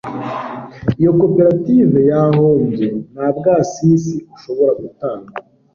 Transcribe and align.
iyo 0.99 1.11
koperative 1.21 1.97
yahombye, 2.11 2.85
nta 3.13 3.27
bwasisi 3.37 4.15
bushobora 4.29 4.71
gutangwa 4.81 5.31